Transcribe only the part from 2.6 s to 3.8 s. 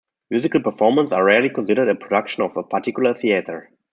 particular theater.